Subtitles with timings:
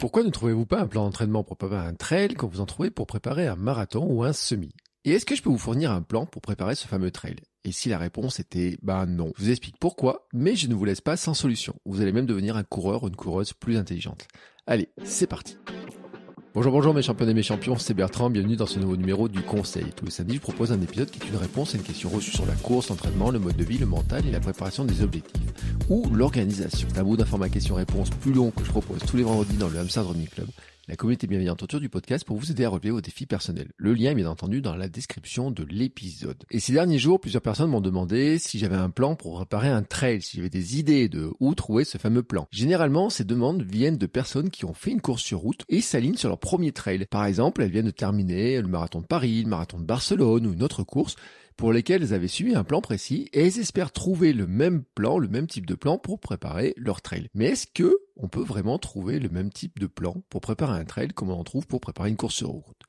[0.00, 2.90] Pourquoi ne trouvez-vous pas un plan d'entraînement pour préparer un trail quand vous en trouvez
[2.90, 4.70] pour préparer un marathon ou un semi?
[5.04, 7.36] Et est-ce que je peux vous fournir un plan pour préparer ce fameux trail?
[7.64, 10.86] Et si la réponse était bah non, je vous explique pourquoi, mais je ne vous
[10.86, 11.74] laisse pas sans solution.
[11.84, 14.26] Vous allez même devenir un coureur ou une coureuse plus intelligente.
[14.66, 15.58] Allez, c'est parti
[16.52, 19.40] Bonjour, bonjour mes champions et mes champions, c'est Bertrand, bienvenue dans ce nouveau numéro du
[19.40, 19.86] Conseil.
[19.94, 22.32] Tous les samedis, je propose un épisode qui est une réponse à une question reçue
[22.32, 25.52] sur la course, l'entraînement, le mode de vie, le mental et la préparation des objectifs,
[25.88, 26.88] ou l'organisation.
[26.92, 29.78] C'est un bout d'information question-réponse plus long que je propose tous les vendredis dans le
[29.78, 30.48] Hamster Running Club
[30.90, 33.70] la communauté bienveillante autour du podcast pour vous aider à relever vos défis personnels.
[33.76, 36.42] Le lien est bien entendu dans la description de l'épisode.
[36.50, 39.84] Et ces derniers jours, plusieurs personnes m'ont demandé si j'avais un plan pour préparer un
[39.84, 42.48] trail, si j'avais des idées de où trouver ce fameux plan.
[42.50, 46.16] Généralement, ces demandes viennent de personnes qui ont fait une course sur route et s'alignent
[46.16, 47.06] sur leur premier trail.
[47.08, 50.54] Par exemple, elles viennent de terminer le marathon de Paris, le marathon de Barcelone ou
[50.54, 51.14] une autre course
[51.60, 55.18] pour lesquelles elles avaient suivi un plan précis et elles espèrent trouver le même plan,
[55.18, 57.28] le même type de plan pour préparer leur trail.
[57.34, 60.86] Mais est-ce que on peut vraiment trouver le même type de plan pour préparer un
[60.86, 62.80] trail comme on en trouve pour préparer une course sur route?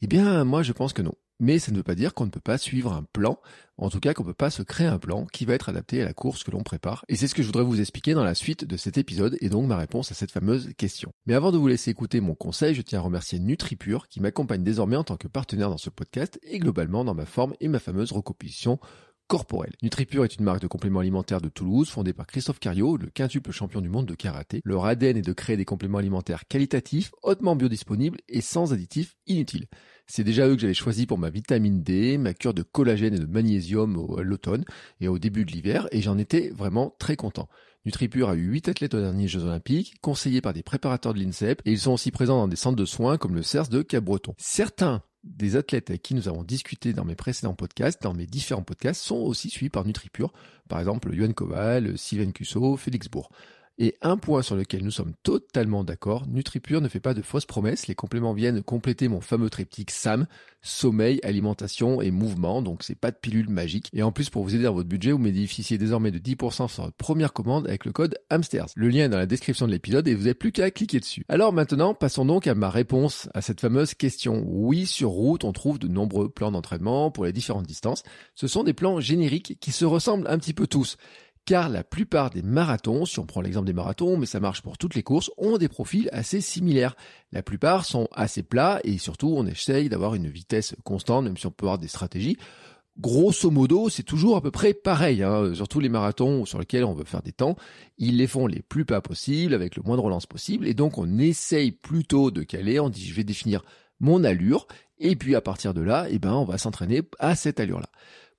[0.00, 1.12] Eh bien, moi je pense que non.
[1.38, 3.38] Mais ça ne veut pas dire qu'on ne peut pas suivre un plan,
[3.76, 6.00] en tout cas qu'on ne peut pas se créer un plan qui va être adapté
[6.00, 7.04] à la course que l'on prépare.
[7.08, 9.50] Et c'est ce que je voudrais vous expliquer dans la suite de cet épisode et
[9.50, 11.12] donc ma réponse à cette fameuse question.
[11.26, 14.62] Mais avant de vous laisser écouter mon conseil, je tiens à remercier NutriPure qui m'accompagne
[14.62, 17.80] désormais en tant que partenaire dans ce podcast et globalement dans ma forme et ma
[17.80, 18.78] fameuse recomposition
[19.26, 19.72] corporelle.
[19.82, 23.50] NutriPure est une marque de compléments alimentaires de Toulouse fondée par Christophe Cario, le quintuple
[23.50, 24.60] champion du monde de karaté.
[24.64, 29.66] Leur ADN est de créer des compléments alimentaires qualitatifs, hautement biodisponibles et sans additifs inutiles.
[30.06, 33.18] C'est déjà eux que j'avais choisi pour ma vitamine D, ma cure de collagène et
[33.18, 34.64] de magnésium à l'automne
[35.00, 37.48] et au début de l'hiver, et j'en étais vraiment très content.
[37.86, 41.62] NutriPure a eu 8 athlètes aux derniers Jeux Olympiques, conseillés par des préparateurs de l'INSEP,
[41.64, 44.34] et ils sont aussi présents dans des centres de soins comme le CERS de Cabreton.
[44.38, 48.62] Certains des athlètes avec qui nous avons discuté dans mes précédents podcasts, dans mes différents
[48.62, 50.32] podcasts, sont aussi suivis par NutriPure.
[50.68, 53.30] Par exemple, Yoann Koval, Sylvain Cusso, Félix Bourg.
[53.78, 57.44] Et un point sur lequel nous sommes totalement d'accord, NutriPure ne fait pas de fausses
[57.44, 57.88] promesses.
[57.88, 60.26] Les compléments viennent compléter mon fameux triptyque SAM,
[60.62, 62.62] sommeil, alimentation et mouvement.
[62.62, 63.90] Donc c'est pas de pilule magique.
[63.92, 66.84] Et en plus, pour vous aider dans votre budget, vous bénéficiez désormais de 10% sur
[66.84, 68.68] votre première commande avec le code HAMSTERS.
[68.76, 71.24] Le lien est dans la description de l'épisode et vous n'avez plus qu'à cliquer dessus.
[71.28, 74.42] Alors maintenant, passons donc à ma réponse à cette fameuse question.
[74.46, 78.04] Oui, sur route, on trouve de nombreux plans d'entraînement pour les différentes distances.
[78.34, 80.96] Ce sont des plans génériques qui se ressemblent un petit peu tous
[81.46, 84.76] car la plupart des marathons, si on prend l'exemple des marathons, mais ça marche pour
[84.76, 86.96] toutes les courses, ont des profils assez similaires.
[87.32, 91.46] La plupart sont assez plats et surtout on essaye d'avoir une vitesse constante, même si
[91.46, 92.36] on peut avoir des stratégies.
[92.98, 95.54] Grosso modo, c'est toujours à peu près pareil, hein.
[95.54, 97.54] surtout les marathons sur lesquels on veut faire des temps,
[97.98, 100.96] ils les font les plus pas possibles, avec le moins de relance possible, et donc
[100.96, 103.62] on essaye plutôt de caler, on dit je vais définir
[104.00, 104.66] mon allure,
[104.98, 107.90] et puis à partir de là, eh ben, on va s'entraîner à cette allure-là.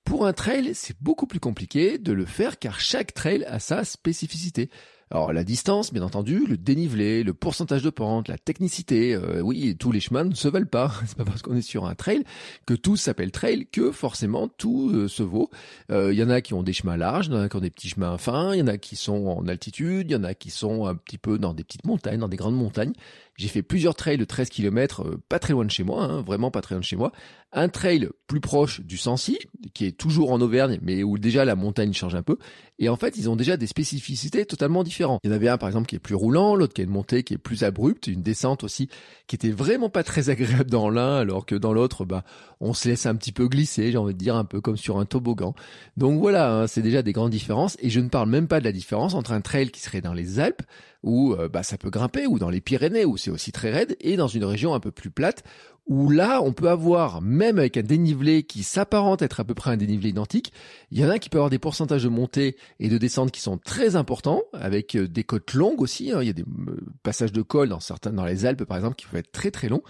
[0.08, 3.84] Pour un trail, c'est beaucoup plus compliqué de le faire car chaque trail a sa
[3.84, 4.70] spécificité.
[5.10, 9.76] Alors la distance, bien entendu, le dénivelé, le pourcentage de pente, la technicité, euh, oui,
[9.78, 10.92] tous les chemins ne se valent pas.
[11.06, 12.24] C'est pas parce qu'on est sur un trail
[12.64, 15.50] que tout s'appelle trail que forcément tout euh, se vaut.
[15.90, 17.56] Il euh, y en a qui ont des chemins larges, il y en a qui
[17.56, 20.16] ont des petits chemins fins, il y en a qui sont en altitude, il y
[20.16, 22.94] en a qui sont un petit peu dans des petites montagnes, dans des grandes montagnes.
[23.38, 26.50] J'ai fait plusieurs trails de 13 km, pas très loin de chez moi, hein, vraiment
[26.50, 27.12] pas très loin de chez moi.
[27.52, 29.38] Un trail plus proche du Sancy,
[29.74, 32.36] qui est toujours en Auvergne, mais où déjà la montagne change un peu.
[32.80, 35.20] Et en fait, ils ont déjà des spécificités totalement différentes.
[35.22, 36.90] Il y en avait un, par exemple, qui est plus roulant, l'autre qui a une
[36.90, 38.88] montée qui est plus abrupte, une descente aussi
[39.28, 42.24] qui était vraiment pas très agréable dans l'un, alors que dans l'autre, bah,
[42.58, 44.98] on se laisse un petit peu glisser, j'ai envie de dire, un peu comme sur
[44.98, 45.54] un toboggan.
[45.96, 47.76] Donc voilà, hein, c'est déjà des grandes différences.
[47.78, 50.12] Et je ne parle même pas de la différence entre un trail qui serait dans
[50.12, 50.62] les Alpes,
[51.02, 53.96] où euh, bah, ça peut grimper, ou dans les Pyrénées, où c'est aussi très raide,
[54.00, 55.44] et dans une région un peu plus plate,
[55.86, 59.70] où là, on peut avoir, même avec un dénivelé qui s'apparente être à peu près
[59.70, 60.52] un dénivelé identique,
[60.90, 63.40] il y en a qui peut avoir des pourcentages de montée et de descente qui
[63.40, 66.12] sont très importants, avec euh, des côtes longues aussi.
[66.12, 66.18] Hein.
[66.20, 68.96] Il y a des euh, passages de col dans certains, dans les Alpes par exemple,
[68.96, 69.82] qui peuvent être très très longs.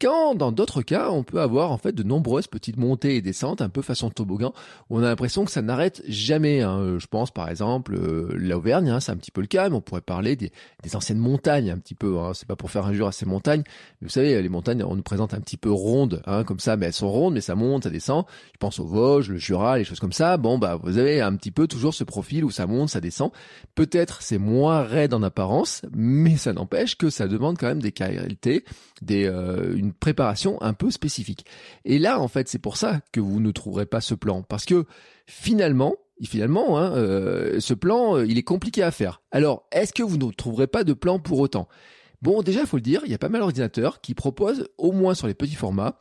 [0.00, 3.60] Quand dans d'autres cas, on peut avoir en fait de nombreuses petites montées et descentes,
[3.60, 4.54] un peu façon toboggan,
[4.88, 6.62] où on a l'impression que ça n'arrête jamais.
[6.62, 6.98] Hein.
[6.98, 9.82] Je pense par exemple euh, l'Auvergne, hein, c'est un petit peu le cas, mais on
[9.82, 10.50] pourrait parler des,
[10.94, 12.18] anciennes montagnes un petit peu.
[12.18, 12.32] Hein.
[12.32, 13.62] C'est pas pour faire injure à ces montagnes,
[14.00, 16.78] mais vous savez, les montagnes, on nous présente un petit peu rondes, hein, comme ça,
[16.78, 18.24] mais elles sont rondes, mais ça monte, ça descend.
[18.54, 20.38] Je pense aux Vosges, le Jura, les choses comme ça.
[20.38, 23.32] Bon, bah vous avez un petit peu toujours ce profil où ça monte, ça descend.
[23.74, 27.92] Peut-être c'est moins raide en apparence, mais ça n'empêche que ça demande quand même des
[27.92, 28.64] qualités,
[29.02, 31.44] des euh, une préparation un peu spécifique.
[31.84, 34.64] Et là, en fait, c'est pour ça que vous ne trouverez pas ce plan, parce
[34.64, 34.84] que
[35.26, 35.96] finalement,
[36.26, 39.22] finalement, hein, euh, ce plan, euh, il est compliqué à faire.
[39.30, 41.68] Alors, est-ce que vous ne trouverez pas de plan pour autant?
[42.22, 44.92] Bon, déjà, il faut le dire, il y a pas mal d'ordinateurs qui proposent, au
[44.92, 45.98] moins sur les petits formats,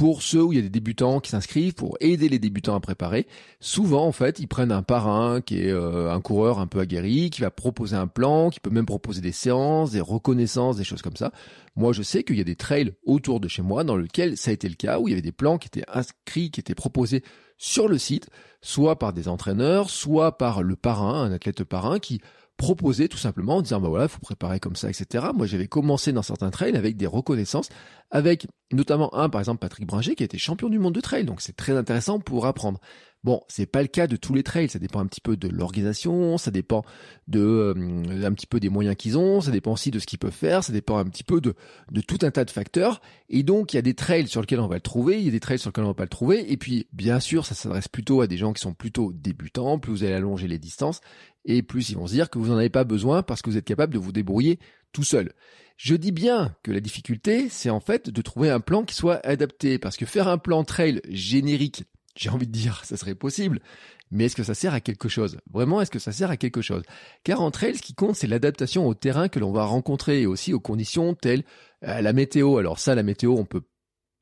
[0.00, 2.80] pour ceux où il y a des débutants qui s'inscrivent, pour aider les débutants à
[2.80, 3.26] préparer,
[3.60, 7.28] souvent en fait ils prennent un parrain qui est euh, un coureur un peu aguerri,
[7.28, 11.02] qui va proposer un plan, qui peut même proposer des séances, des reconnaissances, des choses
[11.02, 11.32] comme ça.
[11.76, 14.50] Moi je sais qu'il y a des trails autour de chez moi dans lesquels ça
[14.50, 16.74] a été le cas, où il y avait des plans qui étaient inscrits, qui étaient
[16.74, 17.22] proposés
[17.58, 18.30] sur le site,
[18.62, 22.22] soit par des entraîneurs, soit par le parrain, un athlète parrain qui
[22.60, 25.28] proposer tout simplement en disant bah voilà, il faut préparer comme ça, etc.
[25.34, 27.70] Moi, j'avais commencé dans certains trails avec des reconnaissances,
[28.10, 31.24] avec notamment un, par exemple, Patrick Bringer, qui a été champion du monde de trail.
[31.24, 32.78] Donc, c'est très intéressant pour apprendre.
[33.22, 35.46] Bon, c'est pas le cas de tous les trails, ça dépend un petit peu de
[35.46, 36.84] l'organisation, ça dépend
[37.28, 40.18] de euh, un petit peu des moyens qu'ils ont, ça dépend aussi de ce qu'ils
[40.18, 41.54] peuvent faire, ça dépend un petit peu de,
[42.06, 43.02] tout un tas de facteurs.
[43.28, 45.28] Et donc, il y a des trails sur lesquels on va le trouver, il y
[45.28, 46.50] a des trails sur lesquels on va pas le trouver.
[46.50, 49.92] Et puis, bien sûr, ça s'adresse plutôt à des gens qui sont plutôt débutants, plus
[49.92, 51.02] vous allez allonger les distances,
[51.44, 53.58] et plus ils vont se dire que vous n'en avez pas besoin parce que vous
[53.58, 54.58] êtes capable de vous débrouiller
[54.92, 55.32] tout seul.
[55.76, 59.24] Je dis bien que la difficulté, c'est en fait de trouver un plan qui soit
[59.26, 61.84] adapté, parce que faire un plan trail générique,
[62.16, 63.60] j'ai envie de dire, ça serait possible,
[64.10, 65.38] mais est-ce que ça sert à quelque chose?
[65.52, 66.82] Vraiment, est-ce que ça sert à quelque chose?
[67.24, 70.26] Car en trail, ce qui compte, c'est l'adaptation au terrain que l'on va rencontrer et
[70.26, 71.44] aussi aux conditions telles
[71.86, 72.58] euh, la météo.
[72.58, 73.62] Alors ça, la météo, on peut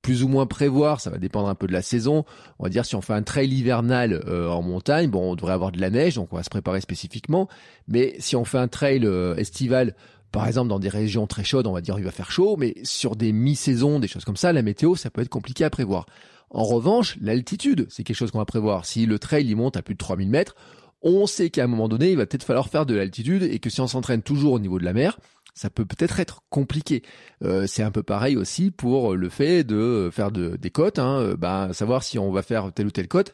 [0.03, 2.25] plus ou moins prévoir, ça va dépendre un peu de la saison.
[2.59, 5.53] On va dire si on fait un trail hivernal euh, en montagne, bon, on devrait
[5.53, 7.49] avoir de la neige, donc on va se préparer spécifiquement.
[7.89, 9.95] Mais si on fait un trail euh, estival,
[10.31, 12.75] par exemple dans des régions très chaudes, on va dire il va faire chaud, mais
[12.85, 16.07] sur des mi-saisons, des choses comme ça, la météo, ça peut être compliqué à prévoir.
[16.51, 18.87] En revanche, l'altitude, c'est quelque chose qu'on va prévoir.
[18.87, 20.57] Si le trail il monte à plus de 3000 mètres,
[21.03, 23.71] on sait qu'à un moment donné, il va peut-être falloir faire de l'altitude et que
[23.71, 25.19] si on s'entraîne toujours au niveau de la mer,
[25.55, 27.03] ça peut peut-être être compliqué.
[27.43, 31.21] Euh, c'est un peu pareil aussi pour le fait de faire de, des côtes, hein,
[31.21, 33.33] euh, bah, savoir si on va faire telle ou telle côte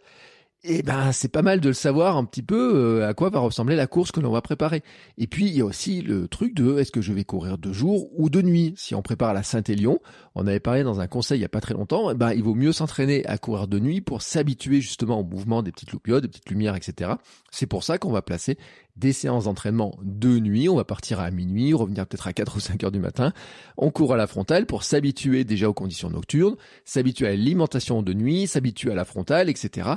[0.66, 3.38] eh ben c'est pas mal de le savoir un petit peu euh, à quoi va
[3.38, 4.82] ressembler la course que l'on va préparer.
[5.18, 7.70] Et puis il y a aussi le truc de est-ce que je vais courir de
[7.70, 8.72] jour ou de nuit?
[8.78, 10.00] Si on prépare la Saint-Élion,
[10.34, 12.42] on avait parlé dans un conseil il y a pas très longtemps, eh ben il
[12.42, 16.22] vaut mieux s'entraîner à courir de nuit pour s'habituer justement au mouvement des petites loupiotes,
[16.22, 17.12] des petites lumières, etc.
[17.50, 18.56] C'est pour ça qu'on va placer
[18.96, 20.68] des séances d'entraînement de nuit.
[20.68, 23.32] On va partir à minuit, revenir peut-être à 4 ou 5 heures du matin.
[23.76, 28.12] On court à la frontale pour s'habituer déjà aux conditions nocturnes, s'habituer à l'alimentation de
[28.12, 29.90] nuit, s'habituer à la frontale, etc.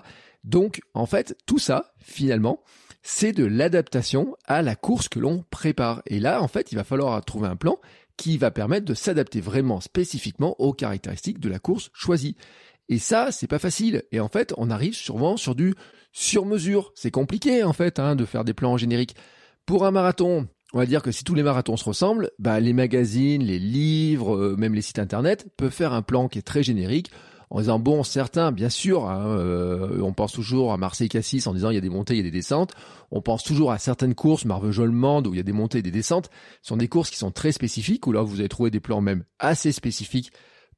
[0.48, 2.64] Donc, en fait, tout ça, finalement,
[3.04, 6.02] c'est de l'adaptation à la course que l'on prépare.
[6.06, 7.80] Et là, en fait, il va falloir trouver un plan
[8.16, 12.38] qui va permettre de s'adapter vraiment spécifiquement aux caractéristiques de la course choisie.
[12.88, 14.04] Et ça, c'est pas facile.
[14.14, 15.76] Et en fait, on arrive souvent sur du
[16.14, 16.94] sur-mesure.
[16.96, 19.18] C'est compliqué, en fait, hein, de faire des plans génériques.
[19.66, 22.72] Pour un marathon, on va dire que si tous les marathons se ressemblent, bah, les
[22.72, 26.64] magazines, les livres, euh, même les sites internet peuvent faire un plan qui est très
[26.64, 27.12] générique
[27.50, 31.54] en disant bon certains bien sûr hein, euh, on pense toujours à Marseille Cassis en
[31.54, 32.74] disant il y a des montées il y a des descentes.
[33.12, 35.92] On pense toujours à certaines courses Marvejols-Mende où il y a des montées et des
[35.92, 36.30] descentes.
[36.62, 39.02] Ce sont des courses qui sont très spécifiques où là vous allez trouver des plans
[39.02, 40.32] même assez spécifiques.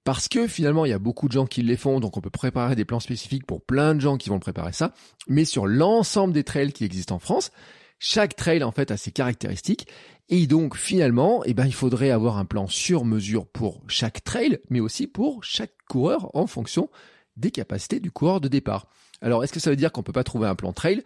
[0.03, 2.29] Parce que finalement il y a beaucoup de gens qui les font donc on peut
[2.29, 4.93] préparer des plans spécifiques pour plein de gens qui vont préparer ça.
[5.27, 7.51] Mais sur l'ensemble des trails qui existent en France
[7.99, 9.87] chaque trail en fait a ses caractéristiques
[10.29, 14.59] et donc finalement, eh ben, il faudrait avoir un plan sur mesure pour chaque trail,
[14.69, 16.89] mais aussi pour chaque coureur en fonction
[17.35, 18.87] des capacités du coureur de départ.
[19.21, 21.03] Alors est-ce que ça veut dire qu'on peut pas trouver un plan trail?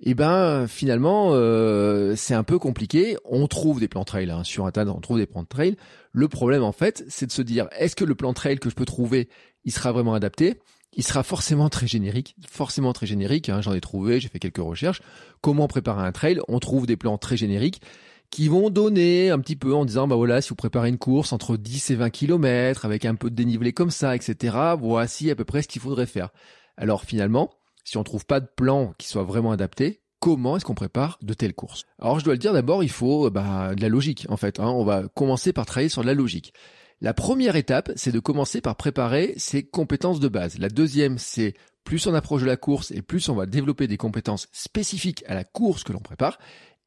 [0.00, 3.16] Eh ben finalement euh, c'est un peu compliqué.
[3.24, 5.76] On trouve des plans trail hein, sur Internet, on trouve des plans trail.
[6.12, 8.74] Le problème en fait, c'est de se dire est-ce que le plan trail que je
[8.74, 9.28] peux trouver,
[9.64, 10.60] il sera vraiment adapté?
[10.96, 13.50] Il sera forcément très générique, forcément très générique.
[13.50, 15.02] Hein, J'en ai trouvé, j'ai fait quelques recherches.
[15.42, 16.40] Comment préparer un trail?
[16.48, 17.82] On trouve des plans très génériques
[18.30, 21.32] qui vont donner un petit peu en disant bah voilà si vous préparez une course
[21.32, 25.36] entre 10 et 20 km avec un peu de dénivelé comme ça etc voici à
[25.36, 26.30] peu près ce qu'il faudrait faire
[26.76, 27.50] alors finalement
[27.84, 31.34] si on trouve pas de plan qui soit vraiment adapté comment est-ce qu'on prépare de
[31.34, 31.84] telles courses?
[32.00, 34.68] Alors je dois le dire d'abord il faut bah, de la logique en fait hein.
[34.70, 36.52] on va commencer par travailler sur de la logique
[37.00, 40.58] la première étape, c'est de commencer par préparer ses compétences de base.
[40.58, 43.98] La deuxième, c'est plus on approche de la course et plus on va développer des
[43.98, 46.38] compétences spécifiques à la course que l'on prépare.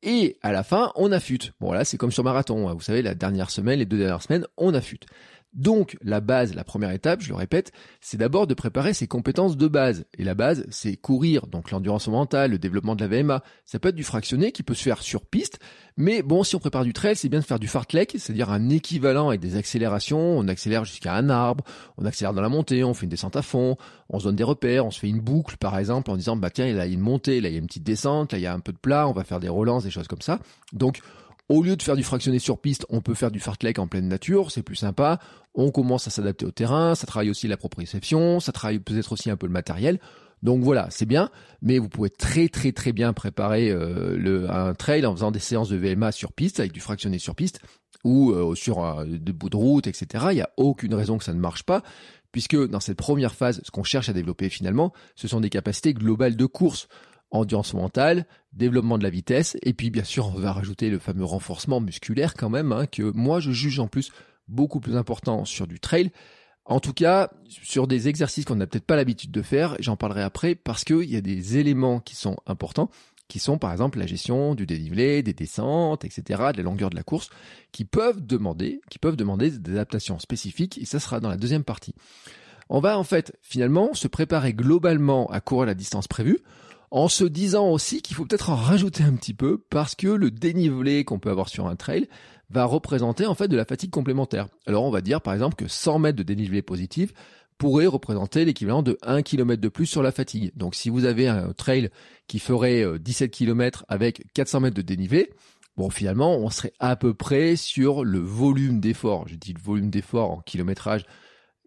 [0.02, 1.54] Et à la fin, on affûte.
[1.60, 2.70] Bon là, c'est comme sur marathon.
[2.70, 2.74] Hein.
[2.74, 5.06] Vous savez, la dernière semaine, les deux dernières semaines, on affûte.
[5.54, 9.58] Donc, la base, la première étape, je le répète, c'est d'abord de préparer ses compétences
[9.58, 10.06] de base.
[10.18, 13.44] Et la base, c'est courir, donc l'endurance mentale, le développement de la VMA.
[13.66, 15.60] Ça peut être du fractionné qui peut se faire sur piste,
[15.98, 18.70] mais bon, si on prépare du trail, c'est bien de faire du fartlek, c'est-à-dire un
[18.70, 20.38] équivalent avec des accélérations.
[20.38, 21.66] On accélère jusqu'à un arbre,
[21.98, 23.76] on accélère dans la montée, on fait une descente à fond,
[24.08, 26.52] on se donne des repères, on se fait une boucle, par exemple, en disant, bah
[26.52, 28.42] tiens, il y a une montée, là, il y a une petite descente, là, il
[28.44, 30.40] y a un peu de plat, on va faire des relances, des choses comme ça.
[30.72, 31.02] Donc,
[31.50, 34.08] au lieu de faire du fractionné sur piste, on peut faire du fartlek en pleine
[34.08, 35.20] nature, c'est plus sympa.
[35.56, 39.30] On commence à s'adapter au terrain, ça travaille aussi la proprioception, ça travaille peut-être aussi
[39.30, 40.00] un peu le matériel.
[40.44, 45.06] Donc voilà, c'est bien, mais vous pouvez très très très bien préparer euh, un trail
[45.06, 47.60] en faisant des séances de VMA sur piste avec du fractionné sur piste
[48.06, 50.28] ou euh, sur des bouts de route, etc.
[50.32, 51.84] Il n'y a aucune raison que ça ne marche pas
[52.32, 55.94] puisque dans cette première phase, ce qu'on cherche à développer finalement, ce sont des capacités
[55.94, 56.88] globales de course,
[57.32, 61.26] endurance mentale, développement de la vitesse, et puis bien sûr on va rajouter le fameux
[61.26, 64.12] renforcement musculaire quand même, hein, que moi je juge en plus
[64.48, 66.12] beaucoup plus important sur du trail.
[66.66, 70.22] En tout cas, sur des exercices qu'on n'a peut-être pas l'habitude de faire, j'en parlerai
[70.22, 72.92] après parce qu'il y a des éléments qui sont importants,
[73.28, 76.96] qui sont par exemple la gestion du dénivelé, des descentes, etc., de la longueur de
[76.96, 77.30] la course,
[77.72, 81.64] qui peuvent demander, qui peuvent demander des adaptations spécifiques, et ça sera dans la deuxième
[81.64, 81.96] partie.
[82.70, 86.40] On va en fait finalement se préparer globalement à courir la distance prévue,
[86.92, 90.32] en se disant aussi qu'il faut peut-être en rajouter un petit peu parce que le
[90.32, 92.08] dénivelé qu'on peut avoir sur un trail
[92.50, 94.48] va représenter en fait de la fatigue complémentaire.
[94.66, 97.14] Alors on va dire par exemple que 100 mètres de dénivelé positif
[97.58, 100.52] pourrait représenter l'équivalent de 1 km de plus sur la fatigue.
[100.56, 101.90] Donc si vous avez un trail
[102.28, 105.30] qui ferait 17 euh, km avec 400 mètres de dénivelé,
[105.78, 109.90] bon finalement on serait à peu près sur le volume d'effort, je dis le volume
[109.92, 111.06] d'effort en kilométrage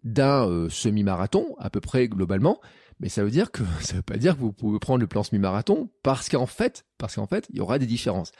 [0.03, 2.59] d'un euh, semi-marathon à peu près globalement,
[2.99, 5.23] mais ça veut dire que ça veut pas dire que vous pouvez prendre le plan
[5.23, 8.31] semi-marathon parce qu'en fait, parce qu'en fait, il y aura des différences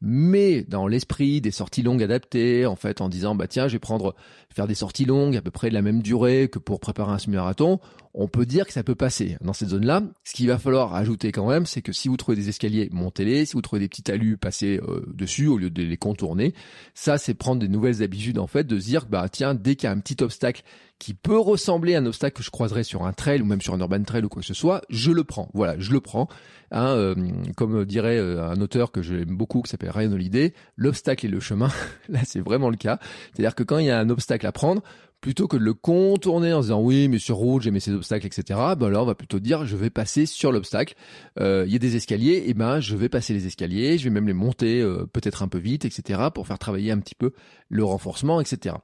[0.00, 3.78] mais dans l'esprit des sorties longues adaptées, en fait, en disant bah tiens, je vais
[3.78, 4.14] prendre
[4.54, 7.18] faire des sorties longues à peu près de la même durée que pour préparer un
[7.18, 7.80] semi-marathon,
[8.14, 10.02] on peut dire que ça peut passer dans cette zone-là.
[10.24, 13.44] Ce qu'il va falloir ajouter quand même, c'est que si vous trouvez des escaliers, montez-les.
[13.46, 16.54] Si vous trouvez des petits talus, passez euh, dessus au lieu de les contourner.
[16.94, 19.86] Ça, c'est prendre des nouvelles habitudes en fait, de se dire bah tiens, dès qu'il
[19.86, 20.62] y a un petit obstacle
[20.98, 23.74] qui peut ressembler à un obstacle que je croiserais sur un trail ou même sur
[23.74, 25.50] un urban trail ou quoi que ce soit, je le prends.
[25.52, 26.28] Voilà, je le prends.
[26.72, 27.14] Hein, euh,
[27.56, 31.38] comme dirait euh, un auteur que j'aime beaucoup qui s'appelle Ryan Holiday, l'obstacle et le
[31.38, 31.70] chemin.
[32.08, 32.98] Là, c'est vraiment le cas.
[33.32, 34.82] C'est-à-dire que quand il y a un obstacle à prendre,
[35.26, 38.28] plutôt que de le contourner en disant oui mais sur route j'ai mis ces obstacles
[38.28, 40.94] etc ben là on va plutôt dire je vais passer sur l'obstacle.
[41.40, 44.10] Euh, il y a des escaliers et ben je vais passer les escaliers je vais
[44.10, 47.32] même les monter euh, peut-être un peu vite etc pour faire travailler un petit peu
[47.70, 48.76] le renforcement etc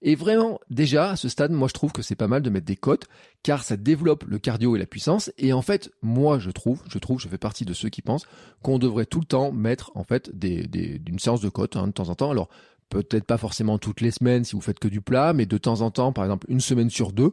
[0.00, 2.64] et vraiment déjà à ce stade moi je trouve que c'est pas mal de mettre
[2.64, 3.06] des cotes
[3.42, 6.98] car ça développe le cardio et la puissance et en fait moi je trouve je
[6.98, 8.26] trouve je fais partie de ceux qui pensent
[8.62, 11.86] qu'on devrait tout le temps mettre en fait des, des d'une séance de côte hein,
[11.86, 12.48] de temps en temps alors
[12.90, 15.80] peut-être pas forcément toutes les semaines si vous faites que du plat, mais de temps
[15.80, 17.32] en temps, par exemple une semaine sur deux,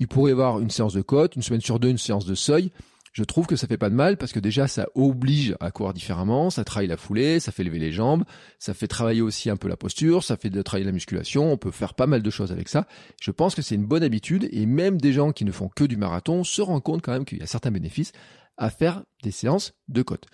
[0.00, 2.34] il pourrait y avoir une séance de côte, une semaine sur deux, une séance de
[2.34, 2.72] seuil.
[3.16, 5.94] Je trouve que ça fait pas de mal parce que déjà ça oblige à courir
[5.94, 8.24] différemment, ça travaille la foulée, ça fait lever les jambes,
[8.58, 11.70] ça fait travailler aussi un peu la posture, ça fait travailler la musculation, on peut
[11.70, 12.86] faire pas mal de choses avec ça.
[13.22, 15.84] Je pense que c'est une bonne habitude et même des gens qui ne font que
[15.84, 18.12] du marathon se rendent compte quand même qu'il y a certains bénéfices
[18.58, 20.26] à faire des séances de côte.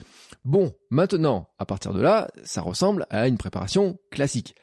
[0.45, 4.57] Bon, maintenant, à partir de là, ça ressemble à une préparation classique.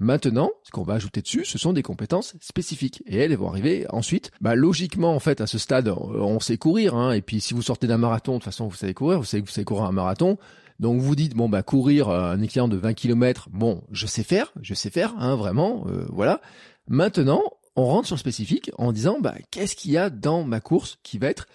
[0.00, 3.02] Maintenant, ce qu'on va ajouter dessus, ce sont des compétences spécifiques.
[3.06, 4.30] Et elles, vont arriver ensuite.
[4.40, 6.94] Bah, logiquement, en fait, à ce stade, on sait courir.
[6.94, 9.18] Hein, et puis, si vous sortez d'un marathon, de toute façon, vous savez courir.
[9.18, 10.38] Vous savez que vous savez courir un marathon.
[10.78, 14.22] Donc, vous dites, bon, bah, courir euh, un équivalent de 20 km, bon, je sais
[14.22, 14.52] faire.
[14.62, 15.84] Je sais faire, hein, vraiment.
[15.88, 16.40] Euh, voilà.
[16.86, 17.42] Maintenant,
[17.74, 20.98] on rentre sur le spécifique en disant, bah, qu'est-ce qu'il y a dans ma course
[21.02, 21.48] qui va être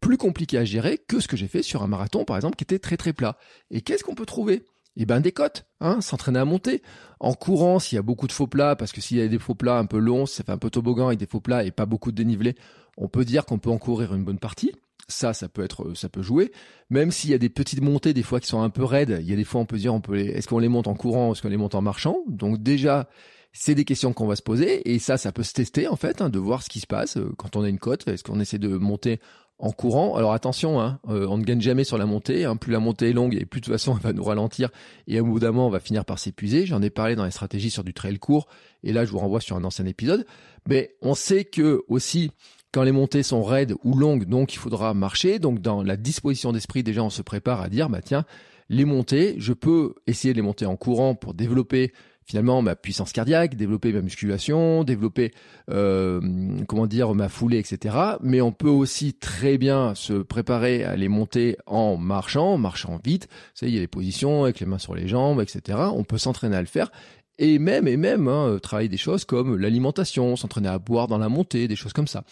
[0.00, 2.64] plus compliqué à gérer que ce que j'ai fait sur un marathon, par exemple, qui
[2.64, 3.38] était très très plat.
[3.70, 4.64] Et qu'est-ce qu'on peut trouver?
[4.96, 6.82] Eh ben des côtes, hein, s'entraîner à monter.
[7.18, 9.38] En courant, s'il y a beaucoup de faux plats, parce que s'il y a des
[9.38, 11.70] faux plats un peu longs, ça fait un peu toboggan avec des faux plats et
[11.70, 12.54] pas beaucoup de dénivelé,
[12.96, 14.72] on peut dire qu'on peut en courir une bonne partie.
[15.08, 16.52] Ça, ça peut être, ça peut jouer.
[16.90, 19.28] Même s'il y a des petites montées, des fois qui sont un peu raides, il
[19.28, 20.94] y a des fois on peut dire, on peut les, est-ce qu'on les monte en
[20.94, 22.18] courant, est-ce qu'on les monte en marchant?
[22.28, 23.08] Donc déjà,
[23.52, 26.20] c'est des questions qu'on va se poser et ça, ça peut se tester en fait,
[26.20, 28.06] hein, de voir ce qui se passe euh, quand on a une côte.
[28.08, 29.20] Est-ce qu'on essaie de monter
[29.58, 30.16] en courant.
[30.16, 32.44] Alors attention, hein, euh, on ne gagne jamais sur la montée.
[32.44, 32.56] Hein.
[32.56, 34.70] Plus la montée est longue et plus de toute façon elle va nous ralentir
[35.06, 36.66] et au on va finir par s'épuiser.
[36.66, 38.48] J'en ai parlé dans les stratégies sur du trail court
[38.82, 40.26] et là je vous renvoie sur un ancien épisode.
[40.68, 42.30] Mais on sait que aussi
[42.72, 45.38] quand les montées sont raides ou longues, donc il faudra marcher.
[45.38, 48.24] Donc dans la disposition d'esprit déjà on se prépare à dire bah tiens
[48.70, 51.92] les montées, je peux essayer de les monter en courant pour développer
[52.26, 55.32] finalement ma puissance cardiaque, développer ma musculation, développer
[55.70, 56.20] euh,
[56.66, 57.96] comment dire ma foulée, etc.
[58.22, 63.28] Mais on peut aussi très bien se préparer à les monter en marchant, marchant vite.
[63.30, 65.78] Vous savez, il y a les positions avec les mains sur les jambes, etc.
[65.92, 66.90] On peut s'entraîner à le faire
[67.38, 71.28] et même et même hein, travailler des choses comme l'alimentation, s'entraîner à boire dans la
[71.28, 72.24] montée, des choses comme ça.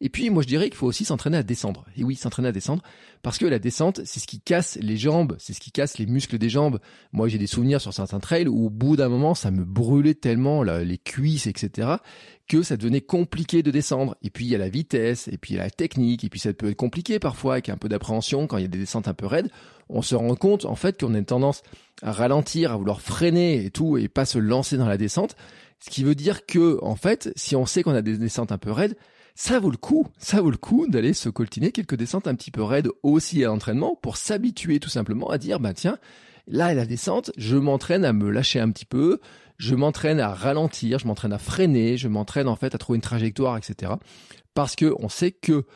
[0.00, 1.84] Et puis moi je dirais qu'il faut aussi s'entraîner à descendre.
[1.96, 2.82] Et oui, s'entraîner à descendre
[3.22, 6.06] parce que la descente, c'est ce qui casse les jambes, c'est ce qui casse les
[6.06, 6.80] muscles des jambes.
[7.12, 10.14] Moi j'ai des souvenirs sur certains trails où au bout d'un moment ça me brûlait
[10.14, 11.96] tellement les cuisses, etc
[12.48, 14.16] que ça devenait compliqué de descendre.
[14.22, 16.28] Et puis il y a la vitesse, et puis il y a la technique, et
[16.28, 18.78] puis ça peut être compliqué parfois avec un peu d'appréhension quand il y a des
[18.78, 19.50] descentes un peu raides.
[19.88, 21.62] On se rend compte en fait qu'on a une tendance
[22.02, 25.36] à ralentir, à vouloir freiner et tout, et pas se lancer dans la descente.
[25.80, 28.58] Ce qui veut dire que en fait, si on sait qu'on a des descentes un
[28.58, 28.96] peu raides,
[29.34, 32.50] ça vaut le coup, ça vaut le coup d'aller se coltiner quelques descentes un petit
[32.50, 35.98] peu raides aussi à l'entraînement pour s'habituer tout simplement à dire bah tiens,
[36.48, 39.20] là la descente, je m'entraîne à me lâcher un petit peu,
[39.56, 43.02] je m'entraîne à ralentir, je m'entraîne à freiner, je m'entraîne en fait à trouver une
[43.02, 43.92] trajectoire, etc.
[44.54, 45.66] Parce que on sait que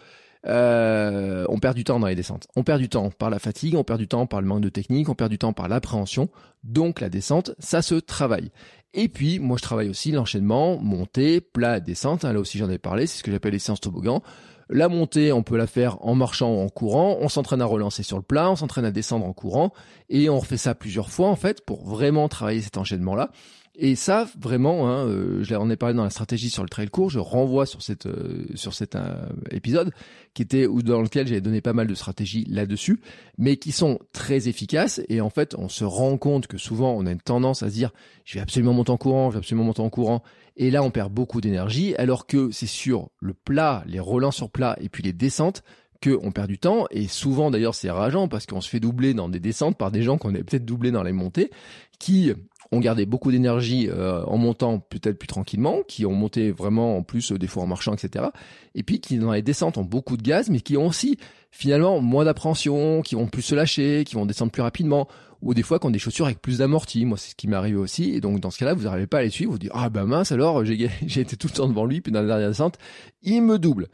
[0.45, 2.47] on perd du temps dans les descentes.
[2.57, 4.69] On perd du temps par la fatigue, on perd du temps par le manque de
[4.69, 6.29] technique, on perd du temps par l'appréhension.
[6.65, 8.51] Donc la descente, ça se travaille.
[8.95, 12.25] Et puis, moi, je travaille aussi l'enchaînement, montée, plat, descente.
[12.25, 13.07] Hein, là aussi, j'en ai parlé.
[13.07, 14.23] C'est ce que j'appelle les séances toboggan.
[14.69, 17.17] La montée, on peut la faire en marchant ou en courant.
[17.21, 19.73] On s'entraîne à relancer sur le plat, on s'entraîne à descendre en courant.
[20.11, 23.31] Et on refait ça plusieurs fois, en fait, pour vraiment travailler cet enchaînement-là.
[23.75, 27.09] Et ça, vraiment, hein, euh, je ai parlé dans la stratégie sur le trail court.
[27.09, 29.15] Je renvoie sur cette euh, sur cet euh,
[29.51, 29.93] épisode
[30.35, 33.01] qui était ou dans lequel j'avais donné pas mal de stratégies là-dessus,
[33.39, 35.01] mais qui sont très efficaces.
[35.09, 37.75] Et en fait, on se rend compte que souvent, on a une tendance à se
[37.75, 37.93] dire,
[38.27, 40.23] je vais absolument monter en courant, je vais absolument monter en courant.
[40.57, 44.51] Et là, on perd beaucoup d'énergie, alors que c'est sur le plat, les relents sur
[44.51, 45.63] plat et puis les descentes
[46.03, 46.87] qu'on perd du temps.
[46.91, 50.03] Et souvent, d'ailleurs, c'est rageant parce qu'on se fait doubler dans des descentes par des
[50.03, 51.51] gens qu'on avait peut-être doublé dans les montées,
[51.99, 52.33] qui
[52.73, 57.03] ont gardé beaucoup d'énergie euh, en montant peut-être plus tranquillement, qui ont monté vraiment en
[57.03, 58.27] plus euh, des fois en marchant, etc.
[58.75, 61.19] Et puis qui dans les descentes ont beaucoup de gaz, mais qui ont aussi
[61.51, 65.07] finalement moins d'appréhension, qui vont plus se lâcher, qui vont descendre plus rapidement,
[65.43, 67.05] ou des fois qui ont des chaussures avec plus d'amorti.
[67.05, 68.11] Moi, c'est ce qui m'est arrivé aussi.
[68.15, 69.53] Et donc dans ce cas-là, vous n'arrivez pas à les suivre.
[69.53, 72.11] Vous dites ah ben mince alors j'ai j'ai été tout le temps devant lui, puis
[72.11, 72.79] dans la dernière descente,
[73.23, 73.89] il me double.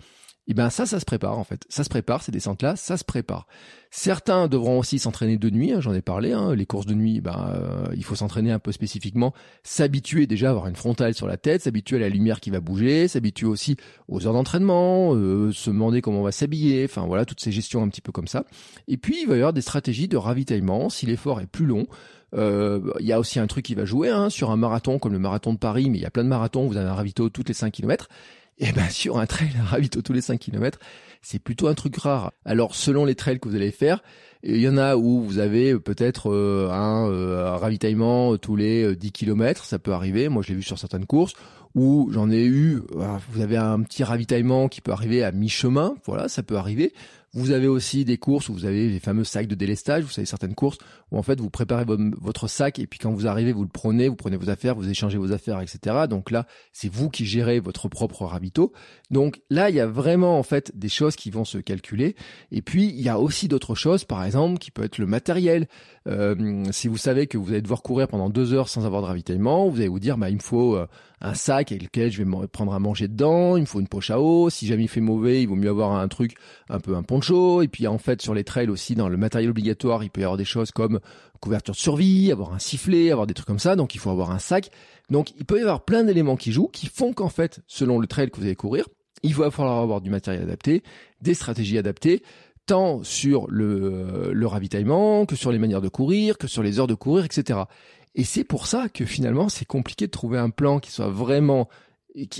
[0.49, 1.67] Et eh ben ça, ça se prépare en fait.
[1.69, 3.47] Ça se prépare, ces descentes-là, ça se prépare.
[3.91, 6.33] Certains devront aussi s'entraîner de nuit, hein, j'en ai parlé.
[6.33, 6.55] Hein.
[6.55, 10.51] les courses de nuit, ben, euh, il faut s'entraîner un peu spécifiquement, s'habituer déjà à
[10.53, 13.77] avoir une frontale sur la tête, s'habituer à la lumière qui va bouger, s'habituer aussi
[14.09, 17.83] aux heures d'entraînement, euh, se demander comment on va s'habiller, enfin voilà, toutes ces gestions
[17.83, 18.45] un petit peu comme ça.
[18.89, 21.87] Et puis, il va y avoir des stratégies de ravitaillement si l'effort est plus long.
[22.35, 25.13] Euh, il y a aussi un truc qui va jouer hein, sur un marathon comme
[25.13, 27.29] le marathon de Paris, mais il y a plein de marathons, vous avez un ravito
[27.29, 28.09] toutes les 5 km.
[28.61, 30.81] Et eh ben sur un trail, un ravito tous les 5 km,
[31.23, 32.33] c'est plutôt un truc rare.
[32.45, 34.03] Alors selon les trails que vous allez faire,
[34.43, 39.13] il y en a où vous avez peut-être euh, euh, un, ravitaillement tous les 10
[39.13, 40.29] km, ça peut arriver.
[40.29, 41.35] Moi, je l'ai vu sur certaines courses
[41.75, 42.83] où j'en ai eu.
[43.31, 45.95] Vous avez un petit ravitaillement qui peut arriver à mi-chemin.
[46.05, 46.93] Voilà, ça peut arriver.
[47.35, 50.03] Vous avez aussi des courses où vous avez les fameux sacs de délestage.
[50.03, 50.79] Vous savez certaines courses
[51.11, 51.85] où en fait vous préparez
[52.21, 54.89] votre sac et puis quand vous arrivez vous le prenez, vous prenez vos affaires, vous
[54.89, 56.07] échangez vos affaires, etc.
[56.09, 58.73] Donc là c'est vous qui gérez votre propre ravito.
[59.11, 62.17] Donc là il y a vraiment en fait des choses qui vont se calculer.
[62.51, 65.69] Et puis il y a aussi d'autres choses, par exemple qui peut être le matériel.
[66.07, 69.07] Euh, si vous savez que vous allez devoir courir pendant deux heures sans avoir de
[69.07, 70.87] ravitaillement, vous allez vous dire bah il me faut euh,
[71.21, 73.89] un sac avec lequel je vais me prendre à manger dedans, il me faut une
[73.89, 76.35] poche à eau, si jamais il fait mauvais, il vaut mieux avoir un truc,
[76.69, 79.51] un peu un poncho, et puis en fait sur les trails aussi, dans le matériel
[79.51, 81.01] obligatoire, il peut y avoir des choses comme
[81.41, 84.31] couverture de survie, avoir un sifflet, avoir des trucs comme ça, donc il faut avoir
[84.31, 84.71] un sac.
[85.11, 88.07] Donc il peut y avoir plein d'éléments qui jouent, qui font qu'en fait, selon le
[88.07, 88.87] trail que vous allez courir,
[89.23, 90.83] il va falloir avoir du matériel adapté,
[91.21, 92.23] des stratégies adaptées,
[92.67, 96.87] tant sur le, le ravitaillement que sur les manières de courir, que sur les heures
[96.87, 97.61] de courir, etc.
[98.15, 101.69] Et c'est pour ça que finalement, c'est compliqué de trouver un plan qui soit vraiment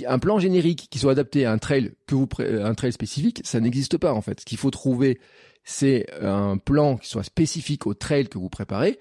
[0.07, 3.97] un plan générique qui soit adapté à un trail vous un trail spécifique, ça n'existe
[3.97, 4.41] pas en fait.
[4.41, 5.19] Ce qu'il faut trouver,
[5.63, 8.99] c'est un plan qui soit spécifique au trail que vous préparez.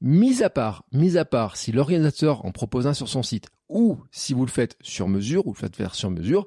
[0.00, 3.98] Mis à part, mis à part, si l'organisateur en propose un sur son site ou
[4.10, 6.46] si vous le faites sur mesure ou le faites faire sur mesure,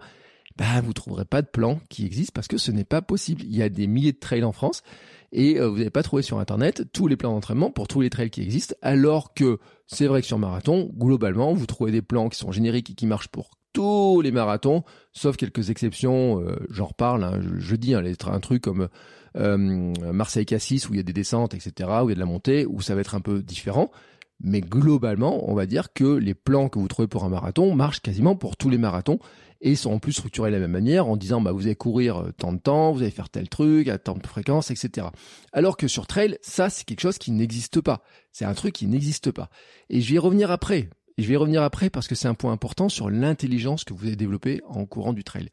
[0.56, 3.43] bah, vous trouverez pas de plan qui existe parce que ce n'est pas possible.
[3.43, 4.84] Il y a des milliers de trails en France
[5.32, 8.10] et euh, vous n'avez pas trouvé sur internet tous les plans d'entraînement pour tous les
[8.10, 12.30] trails qui existent alors que c'est vrai que sur marathon, globalement, vous trouvez des plans
[12.30, 16.88] qui sont génériques et qui marchent pour tous les marathons, sauf quelques exceptions, euh, j'en
[16.88, 18.90] reparle, hein, je, dis hein, un truc comme
[19.38, 22.26] euh, Marseille-Cassis où il y a des descentes, etc., où il y a de la
[22.26, 23.92] montée, où ça va être un peu différent.
[24.39, 28.02] Mais globalement, on va dire que les plans que vous trouvez pour un marathon marchent
[28.02, 29.19] quasiment pour tous les marathons
[29.62, 32.17] et sont en plus structurés de la même manière en disant bah vous allez courir
[32.17, 35.08] euh, tant de temps, vous allez faire tel truc à tant de fréquence, etc.
[35.52, 38.04] Alors que sur trail, ça c'est quelque chose qui n'existe pas.
[38.32, 39.50] C'est un truc qui n'existe pas.
[39.89, 40.89] Et je vais y revenir après.
[41.17, 44.06] Je vais y revenir après parce que c'est un point important sur l'intelligence que vous
[44.06, 45.50] avez développée en courant du trail.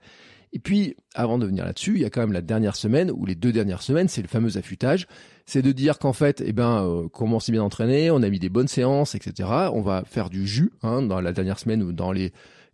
[0.54, 3.26] Et puis, avant de venir là-dessus, il y a quand même la dernière semaine, ou
[3.26, 5.08] les deux dernières semaines, c'est le fameux affûtage.
[5.46, 8.30] C'est de dire qu'en fait, eh ben, euh, comment on s'est bien entraîné, on a
[8.30, 9.48] mis des bonnes séances, etc.
[9.72, 12.32] On va faire du jus hein, dans la dernière semaine ou dans les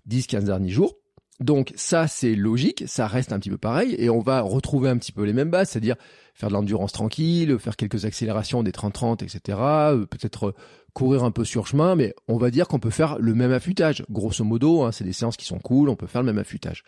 [0.08, 0.94] 10-15 derniers jours.
[1.40, 4.98] Donc ça, c'est logique, ça reste un petit peu pareil, et on va retrouver un
[4.98, 5.96] petit peu les mêmes bases, c'est-à-dire
[6.34, 10.54] faire de l'endurance tranquille, faire quelques accélérations des 30-30, etc., euh, peut-être euh,
[10.92, 14.04] courir un peu sur chemin, mais on va dire qu'on peut faire le même affûtage.
[14.10, 16.84] Grosso modo, hein, c'est des séances qui sont cool, on peut faire le même affûtage.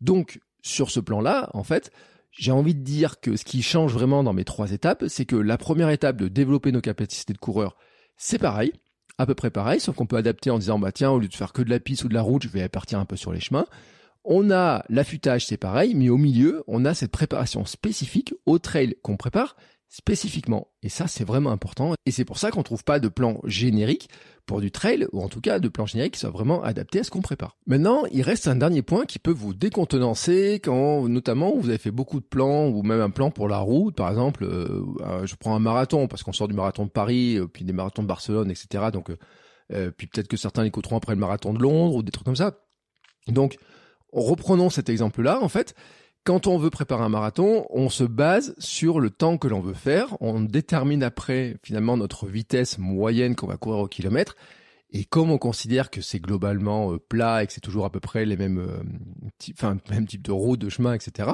[0.00, 1.90] Donc, sur ce plan-là, en fait,
[2.32, 5.36] j'ai envie de dire que ce qui change vraiment dans mes trois étapes, c'est que
[5.36, 7.76] la première étape de développer nos capacités de coureur,
[8.16, 8.72] c'est pareil,
[9.18, 11.34] à peu près pareil, sauf qu'on peut adapter en disant, bah tiens, au lieu de
[11.34, 13.32] faire que de la piste ou de la route, je vais partir un peu sur
[13.32, 13.66] les chemins.
[14.24, 18.96] On a l'affûtage, c'est pareil, mais au milieu, on a cette préparation spécifique au trail
[19.02, 19.56] qu'on prépare
[19.88, 20.68] spécifiquement.
[20.82, 21.94] Et ça, c'est vraiment important.
[22.06, 24.10] Et c'est pour ça qu'on trouve pas de plan générique
[24.46, 27.04] pour du trail, ou en tout cas de plan générique qui soit vraiment adapté à
[27.04, 27.56] ce qu'on prépare.
[27.66, 31.90] Maintenant, il reste un dernier point qui peut vous décontenancer quand, notamment, vous avez fait
[31.90, 35.34] beaucoup de plans, ou même un plan pour la route, par exemple, euh, euh, je
[35.34, 38.50] prends un marathon, parce qu'on sort du marathon de Paris, puis des marathons de Barcelone,
[38.50, 38.84] etc.
[38.92, 39.10] Donc,
[39.68, 42.52] puis peut-être que certains l'écouteront après le marathon de Londres, ou des trucs comme ça.
[43.28, 43.58] Donc,
[44.12, 45.74] reprenons cet exemple-là, en fait,
[46.26, 49.74] quand on veut préparer un marathon, on se base sur le temps que l'on veut
[49.74, 50.16] faire.
[50.20, 54.34] On détermine après finalement notre vitesse moyenne qu'on va courir au kilomètre.
[54.90, 58.00] Et comme on considère que c'est globalement euh, plat et que c'est toujours à peu
[58.00, 58.82] près les mêmes, euh,
[59.52, 61.30] enfin, même type de route, de chemin, etc.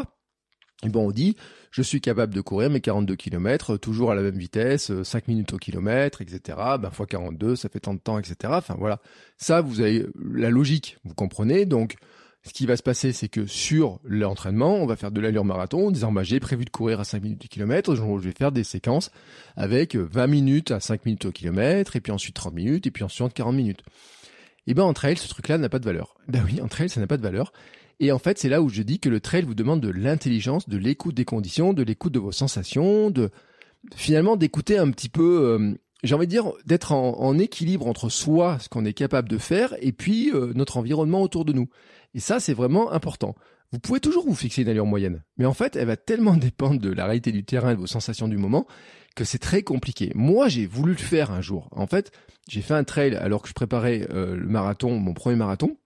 [0.85, 1.37] Et bon, on dit,
[1.71, 5.23] je suis capable de courir mes 42 km, toujours à la même vitesse, 5 euh,
[5.29, 6.59] minutes au kilomètre, etc.
[6.79, 8.53] Ben, fois 42, ça fait tant de temps, etc.
[8.57, 9.01] Enfin, voilà.
[9.39, 11.65] Ça, vous avez la logique, vous comprenez.
[11.65, 11.97] Donc,
[12.45, 15.89] ce qui va se passer, c'est que sur l'entraînement, on va faire de l'allure marathon
[15.89, 18.51] en disant, bah, j'ai prévu de courir à 5 minutes du kilomètre, je vais faire
[18.51, 19.11] des séquences
[19.57, 23.05] avec 20 minutes à 5 minutes au kilomètre, et puis ensuite 30 minutes, et puis
[23.05, 23.83] ensuite 40 minutes.
[24.67, 26.17] Et ben, en trail, ce truc-là n'a pas de valeur.
[26.29, 27.53] Ben oui, en trail, ça n'a pas de valeur.
[28.01, 30.69] Et en fait, c'est là où je dis que le trail vous demande de l'intelligence,
[30.69, 33.31] de l'écoute des conditions, de l'écoute de vos sensations, de
[33.95, 38.59] finalement d'écouter un petit peu euh, j'ai envie de dire d'être en, équilibre entre soi,
[38.61, 41.69] ce qu'on est capable de faire, et puis euh, notre environnement autour de nous.
[42.15, 43.35] Et ça, c'est vraiment important.
[43.73, 46.81] Vous pouvez toujours vous fixer une allure moyenne, mais en fait, elle va tellement dépendre
[46.81, 48.67] de la réalité du terrain et de vos sensations du moment
[49.17, 50.13] que c'est très compliqué.
[50.15, 51.69] Moi, j'ai voulu le faire un jour.
[51.73, 52.13] En fait,
[52.49, 55.77] j'ai fait un trail alors que je préparais euh, le marathon, mon premier marathon.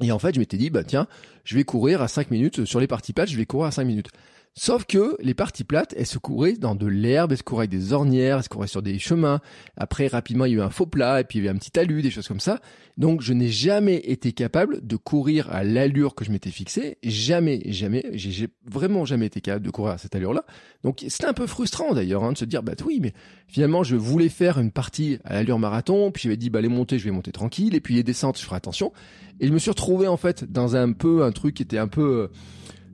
[0.00, 1.06] Et en fait, je m'étais dit, bah tiens,
[1.44, 3.84] je vais courir à 5 minutes sur les parties plates, je vais courir à 5
[3.84, 4.08] minutes.
[4.54, 7.70] Sauf que les parties plates, elles se couraient dans de l'herbe, elles se couraient avec
[7.70, 9.40] des ornières, elles se couraient sur des chemins.
[9.78, 11.58] Après, rapidement, il y a eu un faux plat, et puis il y avait un
[11.58, 12.60] petit talus, des choses comme ça.
[12.98, 16.98] Donc, je n'ai jamais été capable de courir à l'allure que je m'étais fixée.
[17.02, 20.44] Jamais, jamais, j'ai vraiment jamais été capable de courir à cette allure-là.
[20.84, 23.14] Donc, c'était un peu frustrant d'ailleurs, hein, de se dire, bah oui, mais
[23.48, 26.98] finalement, je voulais faire une partie à l'allure marathon, puis j'avais dit, bah les montées,
[26.98, 28.92] je vais monter tranquille, et puis les descentes, je ferai attention.
[29.40, 31.88] Et je me suis retrouvé en fait dans un peu un truc qui était un
[31.88, 32.28] peu euh,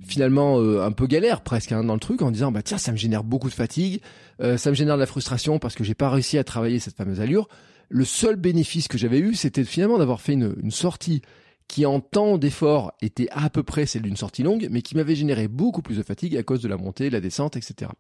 [0.09, 2.93] finalement euh, un peu galère presque hein, dans le truc en disant bah tiens ça
[2.93, 4.01] me génère beaucoup de fatigue,
[4.41, 6.97] euh, ça me génère de la frustration parce que j'ai pas réussi à travailler cette
[6.97, 7.49] fameuse allure.
[7.91, 11.23] Le seul bénéfice que j'avais eu, c'était finalement d'avoir fait une, une sortie
[11.69, 15.15] qui en temps d'effort était à peu près celle d'une sortie longue, mais qui m'avait
[15.15, 17.91] généré beaucoup plus de fatigue à cause de la montée, la descente, etc.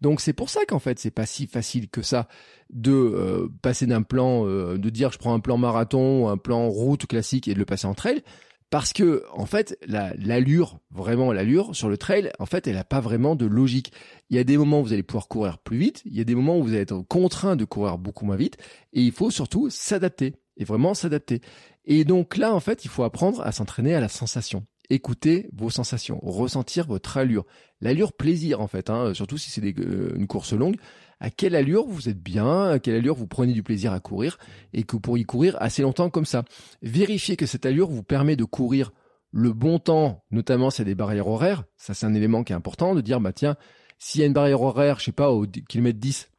[0.00, 2.28] Donc c'est pour ça qu'en fait c'est pas si facile que ça
[2.70, 7.06] de euh, passer d'un plan, de dire je prends un plan marathon, un plan route
[7.06, 8.22] classique et de le passer en trail
[8.70, 13.00] parce que en fait l'allure vraiment l'allure sur le trail en fait elle n'a pas
[13.00, 13.92] vraiment de logique.
[14.30, 16.24] Il y a des moments où vous allez pouvoir courir plus vite il y a
[16.24, 18.56] des moments où vous allez être contraint de courir beaucoup moins vite
[18.92, 21.40] et il faut surtout s'adapter et vraiment s'adapter.
[21.84, 24.66] Et donc là en fait il faut apprendre à s'entraîner à la sensation.
[24.90, 27.44] Écouter vos sensations ressentir votre allure.
[27.80, 30.76] L'allure plaisir en fait hein, surtout si c'est euh, une course longue
[31.20, 34.38] à quelle allure vous êtes bien, à quelle allure vous prenez du plaisir à courir
[34.72, 36.44] et que vous pourriez courir assez longtemps comme ça.
[36.82, 38.92] Vérifiez que cette allure vous permet de courir
[39.32, 41.64] le bon temps, notamment s'il y a des barrières horaires.
[41.76, 43.56] Ça, c'est un élément qui est important de dire, bah tiens,
[43.98, 46.30] s'il y a une barrière horaire, je sais pas, au kilomètre 10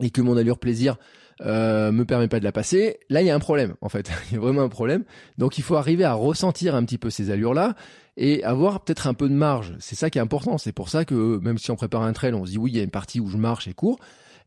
[0.00, 0.96] et que mon allure plaisir
[1.42, 4.10] euh, me permet pas de la passer, là il y a un problème en fait,
[4.30, 5.04] il y a vraiment un problème.
[5.36, 7.74] Donc il faut arriver à ressentir un petit peu ces allures là
[8.16, 9.74] et avoir peut-être un peu de marge.
[9.78, 10.58] C'est ça qui est important.
[10.58, 12.76] C'est pour ça que même si on prépare un trail, on se dit oui, il
[12.76, 13.98] y a une partie où je marche et cours.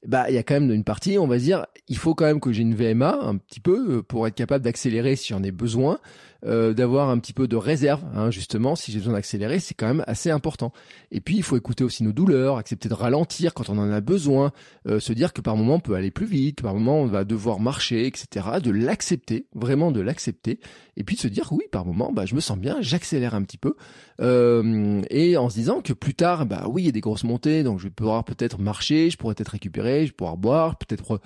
[0.08, 2.40] Bah, il y a quand même une partie, on va dire, il faut quand même
[2.40, 5.52] que j'ai une VMA un petit peu euh, pour être capable d'accélérer si j'en ai
[5.52, 6.00] besoin
[6.46, 9.88] euh, d'avoir un petit peu de réserve, hein, justement, si j'ai besoin d'accélérer, c'est quand
[9.88, 10.72] même assez important.
[11.12, 14.02] Et puis, il faut écouter aussi nos douleurs, accepter de ralentir quand on en a
[14.02, 14.52] besoin,
[14.88, 17.26] euh, se dire que par moment on peut aller plus vite, par moment on va
[17.26, 18.48] devoir marcher, etc.
[18.64, 20.60] De l'accepter, vraiment de l'accepter,
[20.96, 23.44] et puis de se dire oui, par moment, bah, je me sens bien, j'accélère un
[23.44, 23.76] petit peu,
[24.22, 27.24] euh, et en se disant que plus tard, bah oui, il y a des grosses
[27.24, 31.20] montées, donc je vais pouvoir peut-être marcher, je pourrais peut-être récupérer, je pouvoir boire, peut-être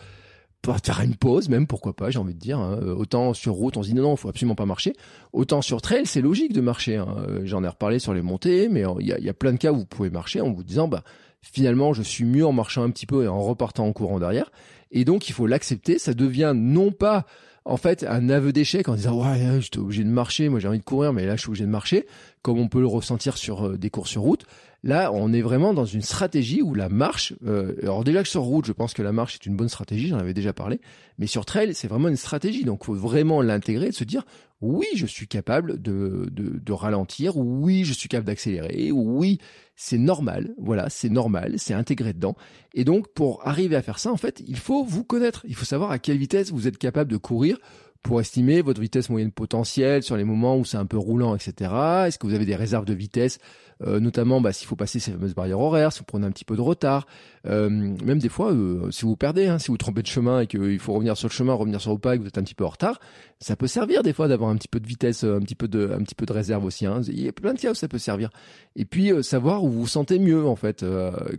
[0.84, 2.80] faire une pause même pourquoi pas j'ai envie de dire hein.
[2.82, 4.94] Euh, autant sur route on se dit non non faut absolument pas marcher
[5.34, 7.16] autant sur trail c'est logique de marcher hein.
[7.28, 9.78] Euh, j'en ai reparlé sur les montées mais il y a, plein de cas où
[9.78, 11.04] vous pouvez marcher en vous disant bah
[11.42, 14.52] finalement je suis mieux en marchant un petit peu et en repartant en courant derrière
[14.92, 17.26] et donc il faut l'accepter ça devient non pas
[17.66, 20.80] en fait un aveu d'échec en disant ouais j'étais obligé de marcher moi j'ai envie
[20.80, 22.06] de courir mais là je suis obligé de marcher
[22.42, 24.46] comme on peut le ressentir sur euh, des courses sur route
[24.84, 28.42] Là, on est vraiment dans une stratégie où la marche, euh, alors déjà que sur
[28.42, 30.82] route, je pense que la marche est une bonne stratégie, j'en avais déjà parlé,
[31.18, 32.66] mais sur trail, c'est vraiment une stratégie.
[32.66, 34.26] Donc, faut vraiment l'intégrer et se dire,
[34.60, 39.40] oui, je suis capable de, de, de ralentir, oui, je suis capable d'accélérer, oui,
[39.78, 42.36] c'est normal, voilà, c'est normal, c'est intégré dedans.
[42.74, 45.66] Et donc, pour arriver à faire ça, en fait, il faut vous connaître, il faut
[45.66, 47.58] savoir à quelle vitesse vous êtes capable de courir
[48.04, 51.72] pour estimer votre vitesse moyenne potentielle sur les moments où c'est un peu roulant, etc.
[52.06, 53.40] Est-ce que vous avez des réserves de vitesse,
[53.86, 56.46] euh, notamment bah, s'il faut passer ces fameuses barrières horaires, si vous prenez un petit
[56.46, 57.06] peu de retard,
[57.48, 60.48] euh, même des fois, euh, si vous perdez, hein, si vous trompez de chemin et
[60.48, 62.66] qu'il faut revenir sur le chemin, revenir sur pas, que vous êtes un petit peu
[62.66, 63.00] en retard,
[63.40, 65.92] ça peut servir des fois d'avoir un petit peu de vitesse, un petit peu de,
[65.94, 66.86] un petit peu de réserve aussi.
[66.86, 67.02] Hein.
[67.08, 68.30] Il y a plein de cas où ça peut servir.
[68.76, 70.86] Et puis savoir où vous vous sentez mieux en fait.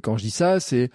[0.03, 0.91] quand je dis ça, c'est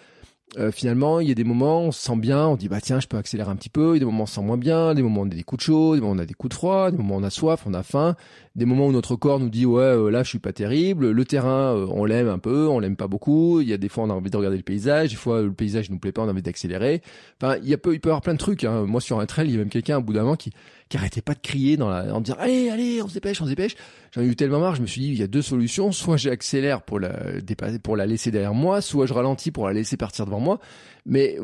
[0.57, 2.99] euh, finalement, il y a des moments, on se sent bien, on dit bah tiens,
[2.99, 3.91] je peux accélérer un petit peu.
[3.91, 5.43] Il y a des moments, on se sent moins bien, des moments, on a des
[5.43, 7.29] coups de chaud, des moments, on a des coups de froid, des moments, on a
[7.29, 8.15] soif, on a faim,
[8.59, 11.09] des moments où notre corps nous dit ouais, euh, là, je suis pas terrible.
[11.09, 13.61] Le terrain, euh, on l'aime un peu, on l'aime pas beaucoup.
[13.61, 15.51] Il y a des fois, on a envie de regarder le paysage, des fois, le
[15.51, 17.01] paysage nous plaît pas, on a envie d'accélérer.
[17.41, 18.63] Enfin, il y a peu, il peut y avoir plein de trucs.
[18.63, 18.85] Hein.
[18.85, 20.51] Moi, sur un trail, il y a même quelqu'un, au bout d'un moment, qui
[20.89, 23.45] qui arrêtait pas de crier dans la, en disant allez, allez, on se dépêche, on
[23.45, 23.75] se dépêche.
[24.11, 25.91] J'en ai eu tellement marre, je me suis dit, il y a deux solutions.
[25.91, 29.73] Soit j'accélère pour la dépasser, pour la laisser derrière moi, soit je ralentis pour la
[29.73, 30.59] laisser partir devant moi.
[31.05, 31.37] Mais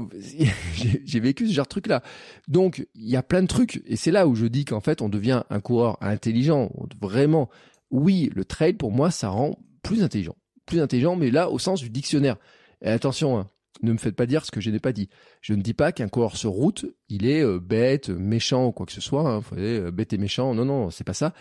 [1.06, 2.02] j'ai vécu ce genre de truc là.
[2.48, 3.84] Donc, il y a plein de trucs.
[3.86, 6.72] Et c'est là où je dis qu'en fait, on devient un coureur intelligent.
[7.06, 7.50] Vraiment,
[7.92, 10.36] oui, le trail, pour moi, ça rend plus intelligent.
[10.66, 12.38] Plus intelligent, mais là, au sens du dictionnaire.
[12.82, 13.50] Et attention, hein,
[13.82, 15.10] ne me faites pas dire ce que je n'ai pas dit.
[15.42, 18.86] Je ne dis pas qu'un coureur sur route, il est euh, bête, méchant ou quoi
[18.86, 19.30] que ce soit.
[19.30, 19.42] Hein.
[19.58, 20.54] Euh, bête et méchant.
[20.54, 21.34] Non, non, c'est pas ça.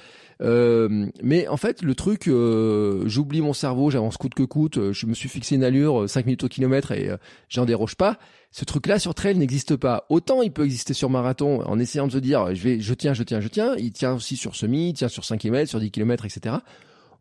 [0.43, 4.93] Euh, mais en fait, le truc, j'oublie mon cerveau, j'avance coûte que coûte.
[4.93, 7.11] Je me suis fixé une allure 5 minutes au kilomètre et
[7.49, 8.19] j'en déroge pas.
[8.51, 10.07] Ce truc-là sur trail n'existe pas.
[10.11, 13.15] Autant il peut exister sur marathon en essayant de se dire, je vais, je tiens,
[13.15, 13.75] je tiens, je tiens.
[13.79, 16.57] Il tient aussi sur semi, il tient sur 5 km, sur 10 km, etc.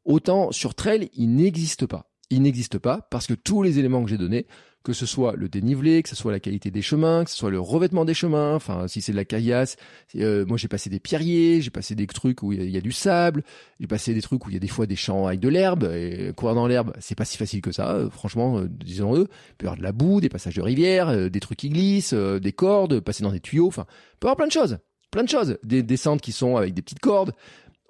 [0.06, 2.10] Autant sur trail, il n'existe pas.
[2.30, 4.48] Il n'existe pas parce que tous les éléments que j'ai donnés
[4.84, 7.50] que ce soit le dénivelé, que ce soit la qualité des chemins, que ce soit
[7.50, 9.78] le revêtement des chemins, enfin si c'est de la caillasse,
[10.16, 12.92] euh, moi j'ai passé des pierriers, j'ai passé des trucs où il y, a du
[12.92, 13.44] sable,
[13.80, 15.90] j'ai passé des trucs où il y a des fois des champs avec de l'herbe,
[15.94, 19.56] et courir dans l'herbe, c'est pas si facile que ça, euh, franchement, euh, disons-le, il
[19.58, 22.52] peut y avoir de la boue, des passages de rivière, des trucs qui glissent, des
[22.52, 23.86] cordes, passer dans des tuyaux, enfin,
[24.20, 24.78] peut avoir plein de choses,
[25.12, 27.32] plein de choses, des descentes qui sont avec des petites cordes,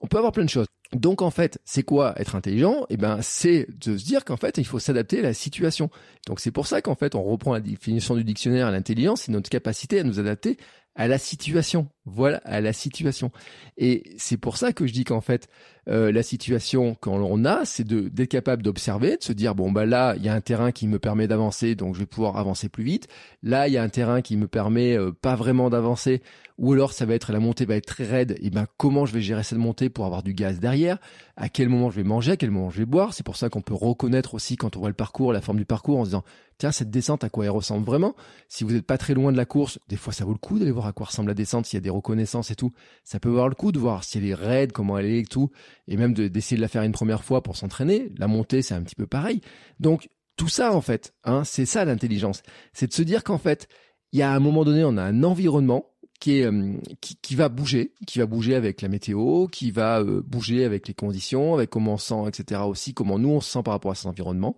[0.01, 0.67] on peut avoir plein de choses.
[0.93, 2.86] Donc en fait, c'est quoi être intelligent?
[2.89, 5.89] Eh ben, c'est de se dire qu'en fait, il faut s'adapter à la situation.
[6.27, 8.71] Donc c'est pour ça qu'en fait, on reprend la définition du dictionnaire.
[8.71, 10.58] L'intelligence, c'est notre capacité à nous adapter
[10.95, 11.88] à la situation.
[12.06, 13.32] Voilà, à la situation.
[13.78, 15.48] Et c'est pour ça que je dis qu'en fait,
[15.88, 19.86] euh, la situation quand on a, c'est d'être capable d'observer, de se dire bon bah
[19.86, 22.68] là, il y a un terrain qui me permet d'avancer, donc je vais pouvoir avancer
[22.68, 23.08] plus vite.
[23.42, 26.22] Là, il y a un terrain qui me permet euh, pas vraiment d'avancer,
[26.58, 28.38] ou alors ça va être la montée va être très raide.
[28.42, 30.98] Et ben comment je vais gérer cette montée pour avoir du gaz derrière?
[31.38, 32.34] À quel moment je vais manger?
[32.34, 33.13] À quel moment je vais boire?
[33.13, 35.66] C'est pour ça qu'on peut reconnaître aussi quand on voit le parcours, la forme du
[35.66, 36.24] parcours, en se disant
[36.58, 38.16] tiens, cette descente, à quoi elle ressemble vraiment?
[38.48, 40.60] Si vous n'êtes pas très loin de la course, des fois, ça vaut le coup
[40.60, 42.71] d'aller voir à quoi ressemble la descente, s'il y a des reconnaissances et tout.
[43.03, 45.25] Ça peut valoir le coup de voir si elle est raide, comment elle est et
[45.25, 45.49] tout,
[45.88, 48.12] et même d'essayer de, la faire une première fois pour s'entraîner.
[48.17, 49.41] La montée, c'est un petit peu pareil.
[49.79, 52.41] Donc, tout ça, en fait, hein, c'est ça l'intelligence.
[52.73, 53.67] C'est de se dire qu'en fait,
[54.12, 57.49] il y a un moment donné, on a un environnement qui, est, euh, qui, va
[57.49, 61.69] bouger, qui va bouger avec la météo, qui va euh, bouger avec les conditions, avec
[61.69, 62.62] comment on sent, etc.
[62.62, 64.56] aussi, comment nous on se sent par rapport à cet environnement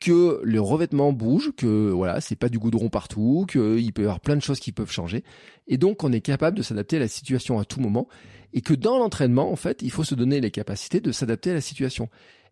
[0.00, 4.20] que le revêtement bouge, que voilà, c'est pas du goudron partout, qu'il peut y avoir
[4.20, 5.24] plein de choses qui peuvent changer,
[5.66, 8.08] et donc on est capable de s'adapter à la situation à tout moment,
[8.52, 11.54] et que dans l'entraînement, en fait, il faut se donner les capacités de s'adapter à
[11.54, 12.08] la situation.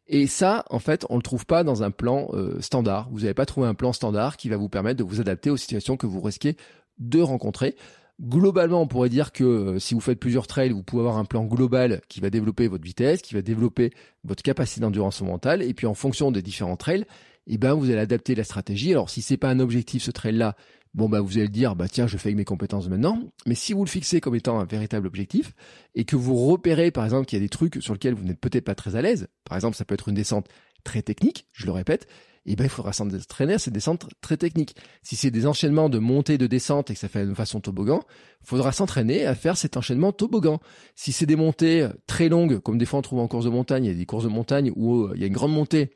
[0.09, 3.09] Et ça, en fait, on le trouve pas dans un plan euh, standard.
[3.13, 5.57] Vous n'avez pas trouvé un plan standard qui va vous permettre de vous adapter aux
[5.57, 6.57] situations que vous risquez
[6.99, 7.77] de rencontrer.
[8.21, 11.25] Globalement, on pourrait dire que euh, si vous faites plusieurs trails, vous pouvez avoir un
[11.25, 13.93] plan global qui va développer votre vitesse, qui va développer
[14.25, 17.07] votre capacité d'endurance mentale, et puis en fonction des différents trails,
[17.47, 18.93] eh ben vous allez adapter la stratégie.
[18.93, 20.57] Alors si c'est pas un objectif ce trail là,
[20.95, 23.19] bon bah vous allez dire bah tiens je fais avec mes compétences maintenant.
[23.47, 25.53] Mais si vous le fixez comme étant un véritable objectif
[25.95, 28.41] et que vous repérez par exemple qu'il y a des trucs sur lesquels vous n'êtes
[28.41, 30.49] peut-être pas très à l'aise, par exemple ça peut être une descente
[30.85, 32.09] très technique, je le répète,
[32.45, 34.75] eh ben il faudra s'entraîner à ces descentes très techniques.
[35.03, 38.03] Si c'est des enchaînements de montée de descente et que ça fait de façon toboggan,
[38.43, 40.61] faudra s'entraîner à faire cet enchaînement toboggan.
[40.97, 43.85] Si c'est des montées très longues, comme des fois on trouve en course de montagne,
[43.85, 45.93] il y a des courses de montagne où euh, il y a une grande montée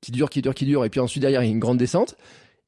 [0.00, 1.78] qui dure, qui dure, qui dure, et puis ensuite derrière il y a une grande
[1.78, 2.16] descente,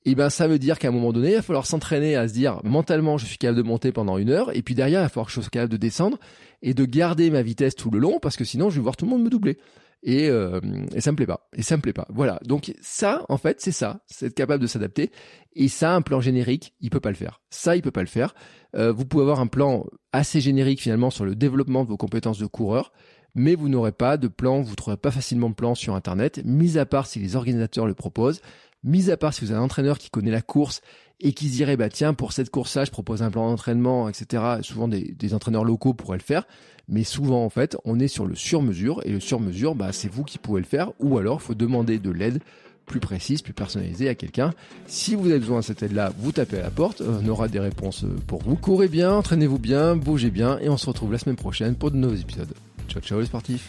[0.05, 2.33] et ben ça veut dire qu'à un moment donné, il va falloir s'entraîner à se
[2.33, 5.09] dire mentalement je suis capable de monter pendant une heure, et puis derrière il va
[5.09, 6.19] falloir que je sois capable de descendre
[6.63, 9.05] et de garder ma vitesse tout le long, parce que sinon je vais voir tout
[9.05, 9.59] le monde me doubler.
[10.05, 10.61] Et, euh,
[10.99, 11.49] ça me plaît pas.
[11.55, 12.07] Et ça me plaît pas.
[12.11, 12.41] Voilà.
[12.45, 15.11] Donc ça, en fait, c'est ça, c'est être capable de s'adapter.
[15.55, 17.41] Et ça, un plan générique, il peut pas le faire.
[17.51, 18.35] Ça, il peut pas le faire.
[18.75, 22.39] Euh, vous pouvez avoir un plan assez générique finalement sur le développement de vos compétences
[22.39, 22.93] de coureur
[23.35, 26.43] mais vous n'aurez pas de plan, vous ne trouverez pas facilement de plan sur Internet,
[26.45, 28.41] mis à part si les organisateurs le proposent,
[28.85, 30.83] mis à part si vous avez un entraîneur qui connaît la course
[31.21, 34.43] et qui dirait, bah tiens, pour cette course-là, je propose un plan d'entraînement, etc.
[34.63, 36.45] Souvent, des, entraîneurs locaux pourraient le faire,
[36.89, 40.25] mais souvent, en fait, on est sur le sur-mesure, et le sur-mesure, bah, c'est vous
[40.25, 42.41] qui pouvez le faire, ou alors, il faut demander de l'aide
[42.87, 44.53] plus précise, plus personnalisée à quelqu'un.
[44.89, 47.61] Si vous avez besoin de cette aide-là, vous tapez à la porte, on aura des
[47.61, 48.57] réponses pour vous.
[48.57, 51.97] Courez bien, entraînez-vous bien, bougez bien et on se retrouve la semaine prochaine pour de
[51.97, 52.53] nouveaux épisodes.
[52.89, 53.69] Ciao ciao les sportifs